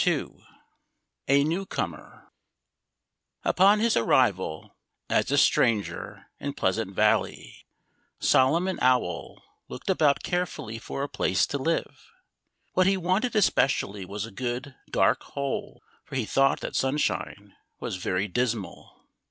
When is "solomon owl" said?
8.19-9.43